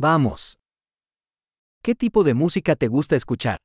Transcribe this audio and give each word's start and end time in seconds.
Vamos. 0.00 0.58
¿Qué 1.82 1.96
tipo 1.96 2.22
de 2.22 2.32
música 2.32 2.76
te 2.76 2.86
gusta 2.86 3.16
escuchar? 3.16 3.58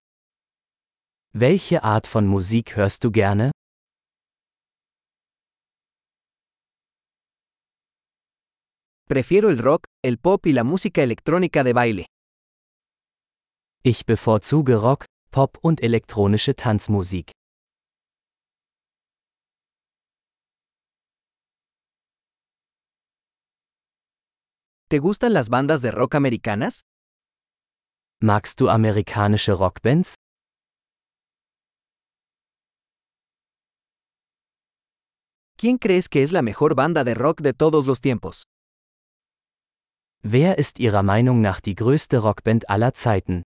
Welche 1.32 1.78
Art 1.78 2.08
von 2.12 2.28
Musik 2.28 2.76
hörst 2.76 3.04
du 3.04 3.12
gerne? 3.12 3.52
Prefiero 9.08 9.50
el 9.50 9.60
rock, 9.60 9.84
el 10.04 10.18
pop 10.18 10.48
y 10.48 10.54
la 10.54 10.64
música 10.64 11.04
electrónica 11.04 11.64
de 11.64 11.74
baile. 11.74 12.06
Ich 13.84 14.06
bevorzuge 14.08 14.76
Rock, 14.76 15.06
Pop 15.30 15.60
und 15.62 15.82
elektronische 15.82 16.56
Tanzmusik. 16.56 17.32
¿Te 24.94 25.00
gustan 25.00 25.34
las 25.34 25.50
bandas 25.50 25.82
de 25.82 25.90
rock 25.90 26.14
americanas? 26.14 26.82
Magst 28.22 28.60
du 28.60 28.70
amerikanische 28.70 29.54
Rockbands? 29.54 30.14
¿Quién 35.58 35.80
crees 35.80 36.08
que 36.08 36.22
es 36.22 36.32
la 36.32 36.44
mejor 36.44 36.76
banda 36.76 37.04
de 37.04 37.16
rock 37.16 37.42
de 37.42 37.54
todos 37.54 37.88
los 37.88 38.02
tiempos? 38.02 38.44
Wer 40.22 40.60
ist 40.60 40.80
Ihrer 40.80 41.02
Meinung 41.02 41.42
nach 41.42 41.60
die 41.60 41.74
größte 41.74 42.20
Rockband 42.20 42.70
aller 42.70 42.94
Zeiten? 42.94 43.42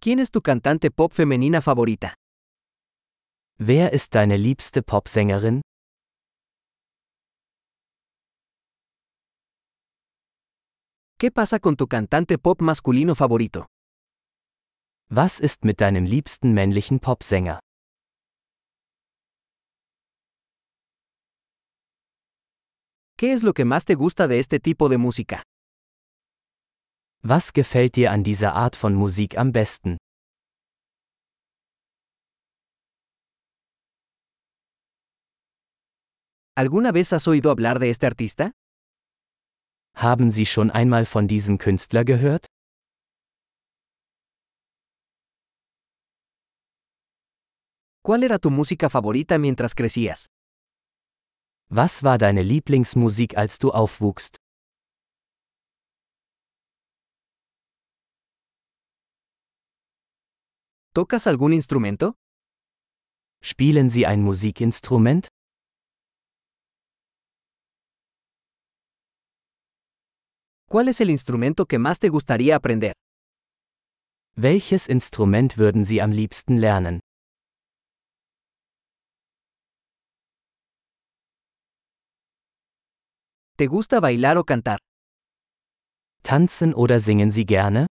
¿Quién 0.00 0.18
es 0.18 0.30
tu 0.30 0.40
cantante 0.40 0.90
pop 0.90 1.12
femenina 1.12 1.60
favorita? 1.60 2.21
Wer 3.58 3.92
ist 3.92 4.14
deine 4.14 4.36
liebste 4.36 4.82
Popsängerin? 4.82 5.60
¿Qué 11.18 11.30
pasa 11.30 11.60
con 11.60 11.76
tu 11.76 11.86
cantante 11.86 12.38
pop 12.38 12.60
masculino 12.60 13.14
favorito? 13.14 13.66
Was 15.10 15.38
ist 15.40 15.64
mit 15.64 15.80
deinem 15.80 16.04
liebsten 16.04 16.52
männlichen 16.54 16.98
Popsänger? 16.98 17.60
¿Qué 23.16 23.32
es 23.32 23.42
lo 23.42 23.52
que 23.52 23.64
más 23.64 23.84
te 23.84 23.94
gusta 23.94 24.26
de 24.26 24.40
este 24.40 24.58
tipo 24.58 24.88
de 24.88 24.98
música? 24.98 25.42
Was 27.22 27.52
gefällt 27.52 27.94
dir 27.94 28.10
an 28.10 28.24
dieser 28.24 28.54
Art 28.56 28.74
von 28.74 28.94
Musik 28.94 29.38
am 29.38 29.52
besten? 29.52 29.98
¿Alguna 36.54 36.92
vez 36.92 37.14
has 37.14 37.26
oído 37.28 37.50
hablar 37.50 37.78
de 37.78 37.88
este 37.88 38.04
artista? 38.06 38.52
Haben 39.94 40.30
Sie 40.30 40.44
schon 40.44 40.70
einmal 40.70 41.06
von 41.06 41.26
diesem 41.26 41.56
Künstler 41.56 42.04
gehört? 42.04 42.46
¿Cuál 48.02 48.24
era 48.24 48.38
tu 48.38 48.50
música 48.50 48.90
favorita 48.90 49.38
mientras 49.38 49.74
crecías? 49.74 50.26
Was 51.70 52.02
war 52.02 52.18
deine 52.18 52.42
Lieblingsmusik, 52.42 53.34
als 53.38 53.58
du 53.58 53.70
aufwuchst? 53.70 54.36
¿Tocas 60.92 61.26
algún 61.26 61.54
instrumento? 61.54 62.16
Spielen 63.40 63.88
Sie 63.88 64.04
ein 64.06 64.20
Musikinstrument? 64.22 65.31
¿Cuál 70.72 70.88
es 70.88 71.02
el 71.02 71.10
instrumento 71.10 71.66
que 71.66 71.78
más 71.78 71.98
te 71.98 72.08
gustaría 72.08 72.56
aprender? 72.56 72.94
Welches 74.36 74.88
Instrument 74.88 75.58
würden 75.58 75.84
Sie 75.84 76.00
am 76.00 76.12
liebsten 76.12 76.62
lernen? 76.62 77.00
¿Te 83.58 83.66
gusta 83.66 84.00
bailar 84.00 84.38
o 84.38 84.44
cantar? 84.44 84.78
Tanzen 86.22 86.72
oder 86.74 87.00
singen 87.00 87.30
Sie 87.32 87.44
gerne? 87.44 87.86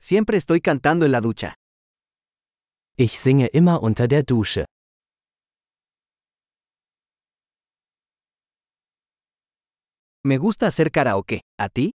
Siempre 0.00 0.38
estoy 0.38 0.62
cantando 0.62 1.04
en 1.04 1.12
la 1.12 1.20
ducha. 1.20 1.56
Ich 2.96 3.18
singe 3.18 3.48
immer 3.52 3.82
unter 3.82 4.08
der 4.08 4.22
Dusche. 4.22 4.64
Me 10.28 10.36
gusta 10.36 10.66
hacer 10.66 10.90
karaoke. 10.90 11.40
¿A 11.58 11.70
ti? 11.70 11.92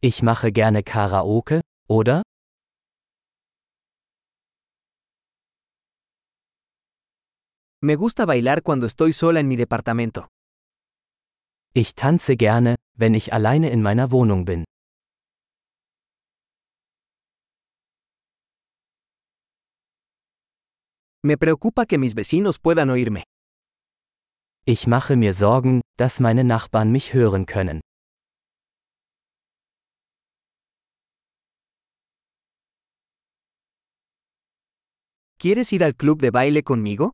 Ich 0.00 0.22
mache 0.22 0.52
gerne 0.52 0.84
Karaoke, 0.84 1.60
oder? 1.88 2.22
Me 7.82 7.96
gusta 7.96 8.26
bailar 8.26 8.62
cuando 8.62 8.86
estoy 8.86 9.12
sola 9.12 9.40
en 9.40 9.48
mi 9.48 9.56
departamento. 9.56 10.28
Ich 11.74 11.96
tanze 11.96 12.36
gerne, 12.36 12.76
wenn 12.96 13.14
ich 13.16 13.32
alleine 13.32 13.70
in 13.70 13.82
meiner 13.82 14.12
Wohnung 14.12 14.44
bin. 14.44 14.62
Me 21.24 21.36
preocupa 21.36 21.86
que 21.86 21.98
mis 21.98 22.14
vecinos 22.14 22.60
puedan 22.60 22.90
oírme. 22.90 23.24
Ich 24.66 24.86
mache 24.86 25.14
mir 25.16 25.34
Sorgen, 25.34 25.82
dass 25.98 26.20
meine 26.20 26.42
Nachbarn 26.42 26.90
mich 26.90 27.12
hören 27.12 27.44
können. 27.44 27.80
¿Quieres 35.38 35.70
ir 35.72 35.82
al 35.82 35.92
club 35.92 36.22
de 36.22 36.30
baile 36.30 36.62
conmigo? 36.62 37.12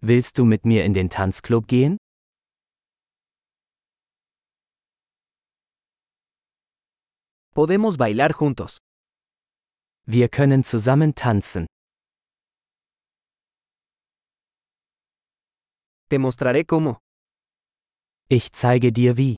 Willst 0.00 0.38
du 0.38 0.46
mit 0.46 0.64
mir 0.64 0.86
in 0.86 0.94
den 0.94 1.10
Tanzclub 1.10 1.68
gehen? 1.68 1.98
Podemos 7.52 7.98
bailar 7.98 8.30
juntos. 8.32 8.78
Wir 10.06 10.30
können 10.30 10.64
zusammen 10.64 11.14
tanzen. 11.14 11.66
Te 16.08 16.18
mostraré 16.18 16.64
cómo. 16.64 17.00
Ich 18.30 18.50
zeige 18.52 18.92
dir 18.92 19.16
wie. 19.18 19.36